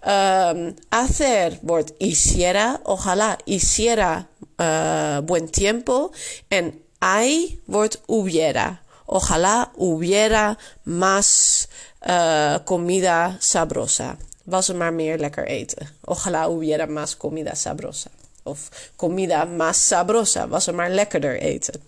Um, 0.08 0.76
hacer 0.90 1.60
wordt 1.62 1.92
hiciera. 1.98 2.80
Ojalá 2.84 3.38
hiciera 3.44 4.28
uh, 4.58 5.18
buen 5.20 5.50
tiempo. 5.52 6.12
En 6.48 6.74
hay 7.00 7.60
wordt 7.66 8.02
hubiera. 8.08 8.82
Ojalá 9.06 9.72
hubiera 9.78 10.58
más 10.84 11.68
uh, 12.08 12.56
comida 12.64 13.36
sabrosa. 13.40 14.18
Was 14.44 14.70
er 14.70 14.76
maar 14.76 14.94
meer 14.94 15.18
lekker 15.20 15.48
eten. 15.48 15.90
Ojalá 16.02 16.50
hubiera 16.50 16.86
más 16.86 17.18
comida 17.18 17.56
sabrosa. 17.56 18.10
Of 18.48 18.92
comida 18.96 19.46
más 19.46 19.88
sabrosa. 19.88 20.48
Was 20.48 20.68
er 20.68 20.76
maar 20.76 20.90
lekkerder 20.90 21.40
eten. 21.40 21.82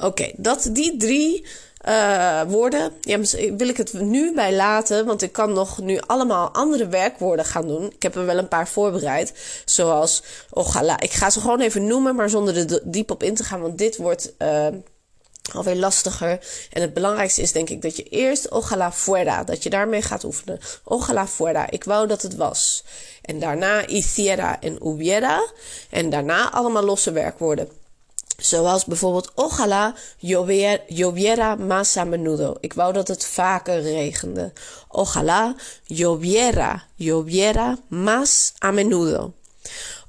Oké, 0.00 0.32
dat 0.36 0.68
die 0.72 0.96
drie 0.96 1.46
uh, 1.88 2.42
woorden. 2.42 2.92
Ja, 3.00 3.18
wil 3.56 3.68
ik 3.68 3.76
het 3.76 3.92
nu 3.92 4.34
bij 4.34 4.54
laten, 4.54 5.06
want 5.06 5.22
ik 5.22 5.32
kan 5.32 5.52
nog 5.52 5.80
nu 5.80 6.00
allemaal 6.06 6.50
andere 6.50 6.88
werkwoorden 6.88 7.44
gaan 7.44 7.66
doen. 7.66 7.92
Ik 7.92 8.02
heb 8.02 8.14
er 8.14 8.26
wel 8.26 8.38
een 8.38 8.48
paar 8.48 8.68
voorbereid. 8.68 9.62
Zoals 9.64 10.22
ojalá. 10.50 11.00
Ik 11.00 11.12
ga 11.12 11.30
ze 11.30 11.40
gewoon 11.40 11.60
even 11.60 11.86
noemen, 11.86 12.14
maar 12.14 12.30
zonder 12.30 12.56
er 12.56 12.80
diep 12.84 13.10
op 13.10 13.22
in 13.22 13.34
te 13.34 13.44
gaan, 13.44 13.60
want 13.60 13.78
dit 13.78 13.96
wordt. 13.96 14.32
Uh, 14.38 14.66
alweer 15.54 15.76
lastiger. 15.76 16.38
En 16.72 16.82
het 16.82 16.94
belangrijkste 16.94 17.42
is 17.42 17.52
denk 17.52 17.70
ik 17.70 17.82
dat 17.82 17.96
je 17.96 18.02
eerst 18.02 18.50
ojalá 18.50 18.92
fuera, 18.92 19.44
dat 19.44 19.62
je 19.62 19.70
daarmee 19.70 20.02
gaat 20.02 20.24
oefenen. 20.24 20.60
Ojalá 20.84 21.26
fuera, 21.26 21.70
ik 21.70 21.84
wou 21.84 22.06
dat 22.06 22.22
het 22.22 22.36
was. 22.36 22.84
En 23.22 23.38
daarna 23.40 23.86
hiciera 23.86 24.60
en 24.60 24.78
hubiera. 24.82 25.46
En 25.90 26.10
daarna 26.10 26.50
allemaal 26.52 26.84
losse 26.84 27.12
werkwoorden. 27.12 27.68
Zoals 28.36 28.84
bijvoorbeeld, 28.84 29.30
ojalá 29.34 29.94
lloviera 30.88 31.54
más 31.54 31.96
a 31.96 32.04
menudo. 32.04 32.54
Ik 32.60 32.72
wou 32.72 32.92
dat 32.92 33.08
het 33.08 33.26
vaker 33.26 33.82
regende. 33.82 34.52
Ojalá 34.88 35.54
lloviera, 35.86 36.84
lloviera 36.96 37.78
más 37.88 38.52
a 38.64 38.70
menudo. 38.70 39.32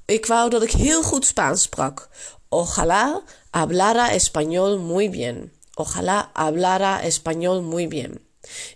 Ik 0.06 0.26
wou 0.26 0.50
dat 0.50 0.64
ik 0.64 0.72
heel 0.72 1.04
goed 1.04 1.26
Spaans 1.26 1.62
sprak. 1.62 2.10
Ojalá 2.50 3.22
hablara 3.62 4.14
español 4.14 4.80
muy 4.80 5.10
bien. 5.10 5.52
Ojalá 5.76 6.30
hablara 6.34 7.02
español 7.04 7.64
muy 7.64 7.88
bien. 7.88 8.20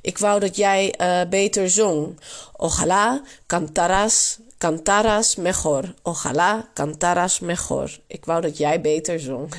Ik 0.01 0.17
wou 0.17 0.39
dat 0.39 0.55
jij 0.55 0.95
uh, 1.01 1.21
beter 1.29 1.69
zong. 1.69 2.19
Ojalá 2.53 3.21
cantaras 3.45 4.39
Cantaras 4.61 5.35
mejor. 5.37 5.93
Ojalá 6.03 6.69
cantaras 6.73 7.39
mejor. 7.39 7.99
Ik 8.07 8.25
wou 8.25 8.41
dat 8.41 8.57
jij 8.57 8.81
beter 8.81 9.19
zong. 9.19 9.53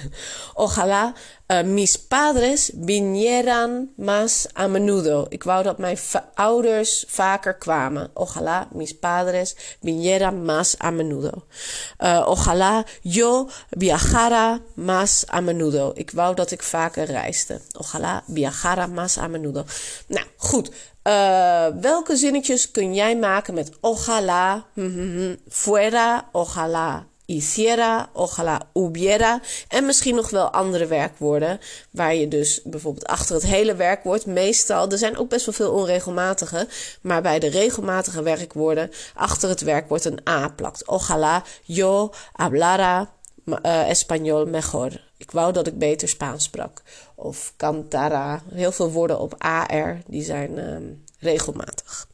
Ojalá 0.54 1.12
uh, 1.48 1.62
mis 1.62 1.96
padres 1.96 2.70
vinieran 2.80 3.88
más 3.96 4.46
a 4.58 4.66
menudo. 4.66 5.26
Ik 5.28 5.42
wou 5.42 5.62
dat 5.62 5.78
mijn 5.78 5.98
ouders 6.34 7.04
vaker 7.08 7.54
kwamen. 7.54 8.10
Ojalá 8.14 8.68
mis 8.72 8.98
padres 8.98 9.56
vinieran 9.80 10.44
más 10.44 10.76
a 10.84 10.90
menudo. 10.90 11.46
Uh, 11.98 12.28
ojalá 12.28 12.84
yo 13.00 13.48
viajara 13.70 14.60
más 14.74 15.24
a 15.32 15.40
menudo. 15.40 15.92
Ik 15.94 16.10
wou 16.10 16.34
dat 16.34 16.50
ik 16.50 16.62
vaker 16.62 17.04
reisde. 17.04 17.60
Ojalá 17.78 18.22
viajara 18.26 18.86
más 18.86 19.18
a 19.18 19.26
menudo. 19.26 19.64
Nou, 20.06 20.26
goed. 20.36 20.70
Uh, 21.08 21.66
welke 21.80 22.16
zinnetjes 22.16 22.70
kun 22.70 22.94
jij 22.94 23.16
maken 23.16 23.54
met 23.54 23.70
ojalá, 23.80 24.64
fuera, 25.48 26.28
ojalá, 26.32 27.06
hiciera, 27.26 28.08
ojalá, 28.12 28.60
hubiera 28.72 29.40
en 29.68 29.86
misschien 29.86 30.14
nog 30.14 30.30
wel 30.30 30.50
andere 30.50 30.86
werkwoorden 30.86 31.60
waar 31.90 32.14
je 32.14 32.28
dus 32.28 32.60
bijvoorbeeld 32.64 33.06
achter 33.06 33.34
het 33.34 33.46
hele 33.46 33.74
werkwoord 33.74 34.26
meestal, 34.26 34.90
er 34.90 34.98
zijn 34.98 35.16
ook 35.18 35.28
best 35.28 35.46
wel 35.46 35.54
veel 35.54 35.72
onregelmatige, 35.72 36.68
maar 37.00 37.22
bij 37.22 37.38
de 37.38 37.48
regelmatige 37.48 38.22
werkwoorden 38.22 38.90
achter 39.14 39.48
het 39.48 39.60
werkwoord 39.60 40.04
een 40.04 40.20
a 40.28 40.48
plakt. 40.48 40.86
Ojalá 40.86 41.42
yo 41.62 42.10
hablara 42.32 43.10
uh, 43.44 43.88
español 43.88 44.46
mejor. 44.46 45.00
Ik 45.16 45.30
wou 45.30 45.52
dat 45.52 45.66
ik 45.66 45.78
beter 45.78 46.08
Spaans 46.08 46.44
sprak. 46.44 46.82
Of 47.22 47.52
cantara. 47.56 48.42
Heel 48.52 48.72
veel 48.72 48.90
woorden 48.90 49.18
op 49.18 49.34
AR, 49.38 50.02
die 50.06 50.22
zijn 50.22 50.58
um, 50.58 51.04
regelmatig. 51.18 52.06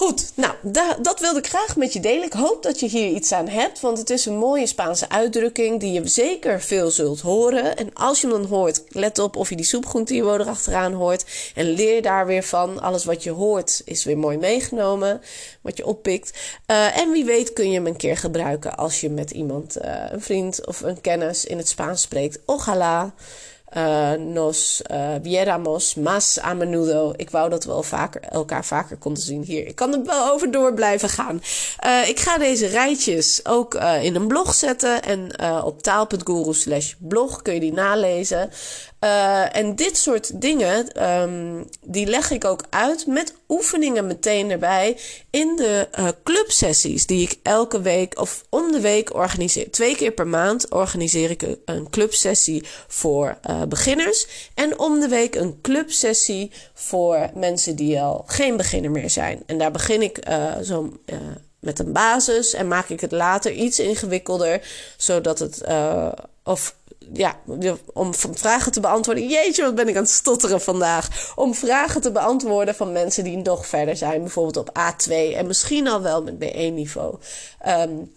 Goed, 0.00 0.32
nou, 0.34 0.54
dat 1.02 1.20
wilde 1.20 1.38
ik 1.38 1.46
graag 1.46 1.76
met 1.76 1.92
je 1.92 2.00
delen. 2.00 2.24
Ik 2.24 2.32
hoop 2.32 2.62
dat 2.62 2.80
je 2.80 2.88
hier 2.88 3.08
iets 3.08 3.32
aan 3.32 3.48
hebt, 3.48 3.80
want 3.80 3.98
het 3.98 4.10
is 4.10 4.26
een 4.26 4.36
mooie 4.36 4.66
Spaanse 4.66 5.08
uitdrukking 5.08 5.80
die 5.80 5.92
je 5.92 6.08
zeker 6.08 6.60
veel 6.60 6.90
zult 6.90 7.20
horen. 7.20 7.76
En 7.76 7.94
als 7.94 8.20
je 8.20 8.26
hem 8.26 8.36
dan 8.36 8.50
hoort, 8.50 8.82
let 8.88 9.18
op 9.18 9.36
of 9.36 9.48
je 9.48 9.56
die 9.56 9.64
soepgroentiewo 9.64 10.34
erachteraan 10.34 10.92
hoort 10.92 11.24
en 11.54 11.64
leer 11.64 12.02
daar 12.02 12.26
weer 12.26 12.42
van. 12.42 12.80
Alles 12.80 13.04
wat 13.04 13.22
je 13.22 13.30
hoort 13.30 13.82
is 13.84 14.04
weer 14.04 14.18
mooi 14.18 14.38
meegenomen, 14.38 15.20
wat 15.60 15.76
je 15.76 15.86
oppikt. 15.86 16.38
Uh, 16.66 16.98
en 16.98 17.10
wie 17.10 17.24
weet 17.24 17.52
kun 17.52 17.68
je 17.68 17.74
hem 17.74 17.86
een 17.86 17.96
keer 17.96 18.16
gebruiken 18.16 18.76
als 18.76 19.00
je 19.00 19.10
met 19.10 19.30
iemand, 19.30 19.76
uh, 19.84 20.04
een 20.10 20.22
vriend 20.22 20.66
of 20.66 20.80
een 20.80 21.00
kennis 21.00 21.44
in 21.44 21.56
het 21.56 21.68
Spaans 21.68 22.02
spreekt. 22.02 22.38
Ojalá. 22.46 23.12
Uh, 23.76 24.12
nos 24.12 24.82
uh, 24.90 25.14
viéramos 25.22 25.94
más 25.94 26.38
a 26.42 26.54
menudo. 26.54 27.12
Ik 27.16 27.30
wou 27.30 27.50
dat 27.50 27.64
we 27.64 27.82
vaker, 27.82 28.20
elkaar 28.22 28.64
vaker 28.64 28.96
konden 28.96 29.22
zien 29.22 29.42
hier. 29.42 29.66
Ik 29.66 29.74
kan 29.74 29.92
er 29.92 30.04
wel 30.04 30.32
over 30.32 30.50
door 30.50 30.74
blijven 30.74 31.08
gaan. 31.08 31.42
Uh, 31.86 32.08
ik 32.08 32.20
ga 32.20 32.38
deze 32.38 32.66
rijtjes 32.66 33.40
ook 33.44 33.74
in 33.74 34.14
een 34.14 34.26
blog 34.26 34.54
zetten. 34.54 35.02
En 35.02 35.42
op 35.64 35.82
taal.guru 35.82 36.54
slash 36.54 36.94
blog 36.98 37.42
kun 37.42 37.54
je 37.54 37.60
die 37.60 37.72
nalezen. 37.72 38.50
En 39.52 39.76
dit 39.76 39.98
soort 39.98 40.40
dingen, 40.40 41.10
um, 41.10 41.68
die 41.80 42.06
leg 42.06 42.30
ik 42.30 42.44
ook 42.44 42.64
uit 42.70 43.06
met 43.06 43.34
oefeningen 43.50 44.06
meteen 44.06 44.50
erbij 44.50 44.96
in 45.30 45.56
de 45.56 45.88
uh, 45.98 46.08
clubsessies 46.24 47.06
die 47.06 47.22
ik 47.22 47.38
elke 47.42 47.80
week 47.80 48.18
of 48.20 48.44
om 48.48 48.72
de 48.72 48.80
week 48.80 49.14
organiseer. 49.14 49.70
Twee 49.70 49.96
keer 49.96 50.12
per 50.12 50.26
maand 50.26 50.70
organiseer 50.70 51.30
ik 51.30 51.44
een 51.64 51.90
clubsessie 51.90 52.64
voor 52.86 53.38
uh, 53.50 53.62
beginners 53.62 54.26
en 54.54 54.78
om 54.78 55.00
de 55.00 55.08
week 55.08 55.34
een 55.34 55.58
clubsessie 55.60 56.50
voor 56.74 57.30
mensen 57.34 57.76
die 57.76 58.00
al 58.00 58.24
geen 58.26 58.56
beginner 58.56 58.90
meer 58.90 59.10
zijn. 59.10 59.42
En 59.46 59.58
daar 59.58 59.70
begin 59.70 60.02
ik 60.02 60.18
zo 60.62 60.92
met 61.60 61.78
een 61.78 61.92
basis 61.92 62.54
en 62.54 62.68
maak 62.68 62.88
ik 62.88 63.00
het 63.00 63.12
later 63.12 63.52
iets 63.52 63.78
ingewikkelder, 63.78 64.60
zodat 64.96 65.38
het 65.38 65.62
of 66.44 66.74
ja, 67.12 67.38
om 67.92 68.14
vragen 68.14 68.72
te 68.72 68.80
beantwoorden. 68.80 69.28
Jeetje, 69.28 69.62
wat 69.62 69.74
ben 69.74 69.88
ik 69.88 69.96
aan 69.96 70.02
het 70.02 70.10
stotteren 70.10 70.60
vandaag. 70.60 71.32
Om 71.36 71.54
vragen 71.54 72.00
te 72.00 72.12
beantwoorden 72.12 72.74
van 72.74 72.92
mensen 72.92 73.24
die 73.24 73.36
nog 73.36 73.66
verder 73.66 73.96
zijn. 73.96 74.20
Bijvoorbeeld 74.20 74.56
op 74.56 74.78
A2 74.78 75.12
en 75.12 75.46
misschien 75.46 75.88
al 75.88 76.02
wel 76.02 76.22
met 76.22 76.34
B1-niveau. 76.34 77.14
Um, 77.66 78.12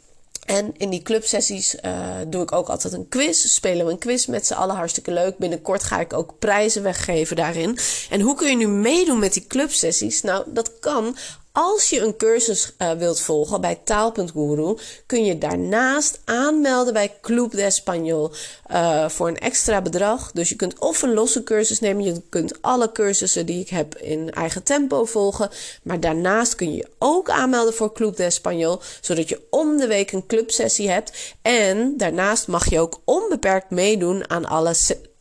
en 0.45 0.73
in 0.77 0.89
die 0.89 1.01
clubsessies 1.01 1.75
uh, 1.85 2.15
doe 2.27 2.41
ik 2.41 2.51
ook 2.51 2.69
altijd 2.69 2.93
een 2.93 3.09
quiz. 3.09 3.45
Spelen 3.45 3.85
we 3.85 3.91
een 3.91 3.97
quiz 3.97 4.25
met 4.25 4.47
z'n 4.47 4.53
allen. 4.53 4.75
Hartstikke 4.75 5.11
leuk. 5.11 5.37
Binnenkort 5.37 5.83
ga 5.83 5.99
ik 5.99 6.13
ook 6.13 6.39
prijzen 6.39 6.83
weggeven 6.83 7.35
daarin. 7.35 7.77
En 8.09 8.21
hoe 8.21 8.35
kun 8.35 8.49
je 8.49 8.55
nu 8.55 8.67
meedoen 8.67 9.19
met 9.19 9.33
die 9.33 9.47
clubsessies? 9.47 10.21
Nou, 10.21 10.43
dat 10.47 10.79
kan 10.79 11.15
Als 11.55 11.89
je 11.89 11.99
een 11.99 12.17
cursus 12.17 12.73
uh, 12.77 12.91
wilt 12.91 13.19
volgen 13.19 13.61
bij 13.61 13.79
Taal.guru, 13.83 14.75
kun 15.05 15.25
je 15.25 15.37
daarnaast 15.37 16.21
aanmelden 16.25 16.93
bij 16.93 17.17
Club 17.21 17.51
de 17.51 17.71
Español 17.71 18.35
uh, 18.71 19.09
voor 19.09 19.27
een 19.27 19.37
extra 19.37 19.81
bedrag. 19.81 20.31
Dus 20.31 20.49
je 20.49 20.55
kunt 20.55 20.79
of 20.79 21.01
een 21.01 21.13
losse 21.13 21.43
cursus 21.43 21.79
nemen, 21.79 22.03
je 22.03 22.21
kunt 22.29 22.61
alle 22.61 22.91
cursussen 22.91 23.45
die 23.45 23.59
ik 23.59 23.69
heb 23.69 23.95
in 23.95 24.31
eigen 24.31 24.63
tempo 24.63 25.05
volgen. 25.05 25.49
Maar 25.83 25.99
daarnaast 25.99 26.55
kun 26.55 26.75
je 26.75 26.87
ook 26.99 27.29
aanmelden 27.29 27.73
voor 27.73 27.93
Club 27.93 28.15
de 28.15 28.31
Español, 28.31 28.83
zodat 29.01 29.29
je 29.29 29.41
om 29.49 29.77
de 29.77 29.87
week 29.87 30.11
een 30.11 30.27
clubsessie 30.27 30.89
hebt. 30.89 31.35
En 31.41 31.97
daarnaast 31.97 32.47
mag 32.47 32.69
je 32.69 32.79
ook 32.79 33.01
onbeperkt 33.05 33.69
meedoen 33.69 34.29
aan 34.29 34.45
alle 34.45 34.73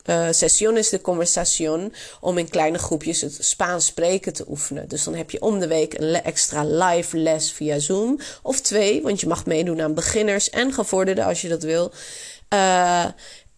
uh, 0.05 0.27
sesiones 0.31 0.89
de 0.89 1.01
conversación 1.01 1.93
om 2.19 2.37
in 2.37 2.49
kleine 2.49 2.77
groepjes 2.77 3.21
het 3.21 3.37
Spaans 3.39 3.85
spreken 3.85 4.33
te 4.33 4.45
oefenen. 4.47 4.87
Dus 4.87 5.03
dan 5.03 5.15
heb 5.15 5.31
je 5.31 5.41
om 5.41 5.59
de 5.59 5.67
week 5.67 5.93
een 5.93 6.23
extra 6.23 6.63
live 6.63 7.17
les 7.17 7.51
via 7.51 7.79
Zoom. 7.79 8.19
Of 8.41 8.61
twee, 8.61 9.01
want 9.01 9.19
je 9.19 9.27
mag 9.27 9.45
meedoen 9.45 9.81
aan 9.81 9.93
beginners 9.93 10.49
en 10.49 10.73
gevorderden 10.73 11.25
als 11.25 11.41
je 11.41 11.47
dat 11.47 11.63
wil. 11.63 11.91
Uh, 12.53 12.92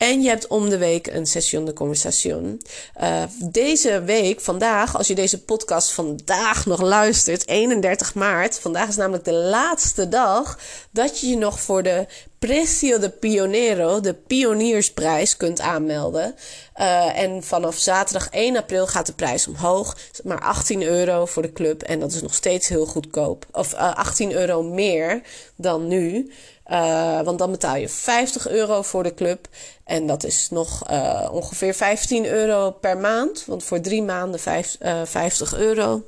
en 0.06 0.22
je 0.22 0.30
hebt 0.30 0.48
om 0.48 0.70
de 0.70 0.78
week 0.78 1.08
een 1.08 1.26
session 1.26 1.66
de 1.66 1.74
conversation. 1.74 2.62
Uh, 3.02 3.24
deze 3.40 4.02
week, 4.04 4.42
vandaag, 4.42 4.98
als 4.98 5.08
je 5.08 5.16
deze 5.16 5.44
podcast 5.44 5.92
vandaag 5.92 6.66
nog 6.66 6.82
luistert, 6.82 7.48
31 7.48 8.14
maart. 8.14 8.60
Vandaag 8.60 8.88
is 8.88 8.96
namelijk 8.96 9.26
de 9.26 9.34
laatste 9.34 10.10
dag 10.10 10.60
dat 10.92 11.20
je 11.20 11.28
je 11.28 11.38
nog 11.38 11.60
voor 11.60 11.84
de 11.84 12.08
Precio 12.40 13.00
de 13.00 13.10
Pionero, 13.10 14.00
de 14.00 14.14
pioniersprijs, 14.14 15.38
kunt 15.38 15.60
aanmelden. 15.60 16.36
Uh, 16.78 17.20
en 17.20 17.44
vanaf 17.44 17.78
zaterdag 17.78 18.30
1 18.30 18.58
april 18.58 18.88
gaat 18.88 19.06
de 19.06 19.14
prijs 19.14 19.48
omhoog. 19.48 19.98
Maar 20.24 20.42
18 20.42 20.84
euro 20.84 21.26
voor 21.26 21.42
de 21.42 21.54
club. 21.54 21.82
En 21.82 22.00
dat 22.00 22.12
is 22.12 22.22
nog 22.22 22.34
steeds 22.34 22.68
heel 22.68 22.86
goedkoop. 22.86 23.46
Of 23.52 23.74
uh, 23.74 23.96
18 23.96 24.32
euro 24.32 24.64
meer 24.64 25.22
dan 25.56 25.88
nu. 25.88 26.32
Uh, 26.72 27.22
want 27.22 27.40
dan 27.40 27.52
betaal 27.52 27.76
je 27.76 27.90
50 27.90 28.48
euro 28.48 28.82
voor 28.82 29.04
de 29.04 29.14
club. 29.14 29.48
En 29.84 30.08
dat 30.08 30.24
is 30.24 30.48
nog 30.50 30.92
uh, 30.92 31.30
ongeveer 31.32 31.74
15 31.74 32.26
euro 32.26 32.72
per 32.72 32.98
maand. 32.98 33.44
Want 33.46 33.64
voor 33.64 33.82
drie 33.82 34.04
maanden 34.04 34.40
5, 34.40 34.78
uh, 34.82 35.02
50 35.04 35.56
euro. 35.56 36.04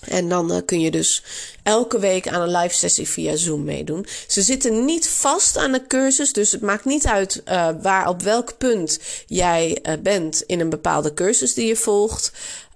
En 0.00 0.28
dan 0.28 0.62
kun 0.64 0.80
je 0.80 0.90
dus 0.90 1.24
elke 1.62 1.98
week 1.98 2.28
aan 2.28 2.40
een 2.40 2.56
live 2.56 2.74
sessie 2.74 3.08
via 3.08 3.36
Zoom 3.36 3.64
meedoen. 3.64 4.06
Ze 4.26 4.42
zitten 4.42 4.84
niet 4.84 5.08
vast 5.08 5.56
aan 5.56 5.72
de 5.72 5.86
cursus, 5.86 6.32
dus 6.32 6.52
het 6.52 6.60
maakt 6.60 6.84
niet 6.84 7.06
uit 7.06 7.42
waar 7.82 8.08
op 8.08 8.22
welk 8.22 8.58
punt 8.58 9.00
jij 9.26 9.82
bent 10.02 10.42
in 10.46 10.60
een 10.60 10.68
bepaalde 10.68 11.14
cursus 11.14 11.54
die 11.54 11.66
je 11.66 11.76
volgt. 11.76 12.32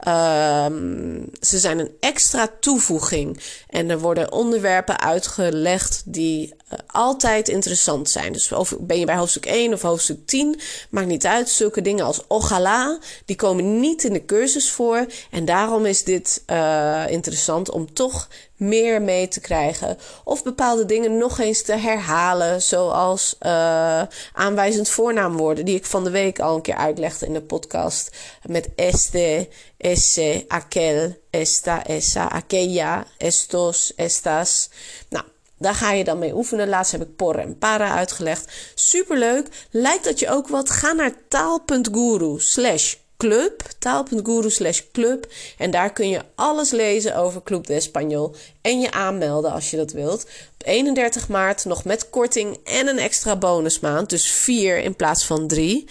Um, 0.08 1.30
ze 1.40 1.58
zijn 1.58 1.78
een 1.78 1.90
extra 2.00 2.48
toevoeging 2.60 3.40
en 3.68 3.90
er 3.90 3.98
worden 3.98 4.32
onderwerpen 4.32 5.00
uitgelegd 5.00 6.02
die 6.06 6.54
uh, 6.72 6.78
altijd 6.86 7.48
interessant 7.48 8.10
zijn. 8.10 8.32
Dus 8.32 8.52
of 8.52 8.76
ben 8.80 8.98
je 8.98 9.06
bij 9.06 9.16
hoofdstuk 9.16 9.46
1 9.46 9.72
of 9.72 9.82
hoofdstuk 9.82 10.26
10, 10.26 10.60
maakt 10.90 11.06
niet 11.06 11.26
uit. 11.26 11.48
Zulke 11.48 11.82
dingen 11.82 12.04
als 12.04 12.24
ogala, 12.28 12.98
die 13.24 13.36
komen 13.36 13.80
niet 13.80 14.04
in 14.04 14.12
de 14.12 14.24
cursus 14.24 14.70
voor. 14.70 15.06
En 15.30 15.44
daarom 15.44 15.86
is 15.86 16.04
dit 16.04 16.42
uh, 16.46 17.04
interessant 17.08 17.70
om 17.70 17.92
toch 17.92 18.28
meer 18.62 19.02
mee 19.02 19.28
te 19.28 19.40
krijgen. 19.40 19.98
Of 20.24 20.42
bepaalde 20.42 20.86
dingen 20.86 21.16
nog 21.18 21.38
eens 21.38 21.62
te 21.62 21.72
herhalen. 21.72 22.62
Zoals 22.62 23.36
uh, 23.40 24.02
aanwijzend 24.32 24.88
voornaamwoorden. 24.88 25.64
Die 25.64 25.76
ik 25.76 25.84
van 25.84 26.04
de 26.04 26.10
week 26.10 26.40
al 26.40 26.54
een 26.54 26.62
keer 26.62 26.76
uitlegde 26.76 27.26
in 27.26 27.32
de 27.32 27.42
podcast. 27.42 28.16
Met 28.46 28.68
este, 28.74 29.48
esse, 29.76 30.44
aquel, 30.48 31.16
esta, 31.30 31.86
esa, 31.86 32.26
aquella, 32.30 33.04
estos, 33.18 33.92
estas. 33.96 34.70
Nou, 35.08 35.24
daar 35.58 35.74
ga 35.74 35.92
je 35.92 36.04
dan 36.04 36.18
mee 36.18 36.34
oefenen. 36.34 36.68
Laatst 36.68 36.92
heb 36.92 37.02
ik 37.02 37.16
por 37.16 37.38
en 37.38 37.58
para 37.58 37.94
uitgelegd. 37.94 38.52
Superleuk. 38.74 39.48
Lijkt 39.70 40.04
dat 40.04 40.18
je 40.18 40.30
ook 40.30 40.48
wat? 40.48 40.70
Ga 40.70 40.92
naar 40.92 41.12
taal.guru 41.28 42.40
slash 42.40 42.94
club, 43.22 43.62
taal.guru 43.78 44.50
slash 44.50 44.80
club. 44.92 45.26
En 45.58 45.70
daar 45.70 45.92
kun 45.92 46.08
je 46.08 46.22
alles 46.34 46.70
lezen 46.70 47.16
over 47.16 47.42
Club 47.42 47.66
de 47.66 47.82
Español 47.82 48.36
en 48.60 48.80
je 48.80 48.90
aanmelden 48.90 49.52
als 49.52 49.70
je 49.70 49.76
dat 49.76 49.92
wilt. 49.92 50.22
Op 50.54 50.66
31 50.66 51.28
maart 51.28 51.64
nog 51.64 51.84
met 51.84 52.10
korting 52.10 52.58
en 52.64 52.86
een 52.86 52.98
extra 52.98 53.36
bonusmaand. 53.36 54.10
Dus 54.10 54.30
4 54.30 54.78
in 54.78 54.96
plaats 54.96 55.24
van 55.24 55.46
3. 55.46 55.88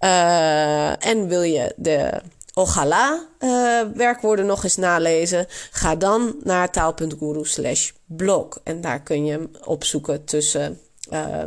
Uh, 0.00 1.06
en 1.06 1.28
wil 1.28 1.42
je 1.42 1.72
de 1.76 2.20
Ogala 2.54 3.26
uh, 3.38 3.80
werkwoorden 3.94 4.46
nog 4.46 4.64
eens 4.64 4.76
nalezen? 4.76 5.46
Ga 5.70 5.96
dan 5.96 6.34
naar 6.42 6.70
taal.guru 6.70 7.44
slash 7.44 7.90
blog. 8.06 8.60
En 8.64 8.80
daar 8.80 9.02
kun 9.02 9.24
je 9.24 9.32
hem 9.32 9.50
opzoeken 9.64 10.24
tussen 10.24 10.80
uh, 11.10 11.42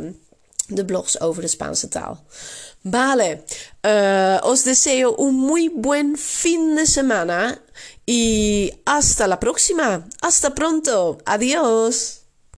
de 0.66 0.84
blogs 0.84 1.20
over 1.20 1.42
de 1.42 1.48
Spaanse 1.48 1.88
taal. 1.88 2.24
Vale, 2.90 3.44
uh, 3.84 4.40
os 4.48 4.64
deseo 4.64 5.14
un 5.16 5.34
muy 5.36 5.68
buen 5.68 6.16
fin 6.16 6.74
de 6.74 6.86
semana 6.86 7.60
y 8.06 8.72
hasta 8.86 9.26
la 9.26 9.38
próxima. 9.38 10.08
Hasta 10.22 10.54
pronto. 10.54 11.18
Adiós. 11.26 12.17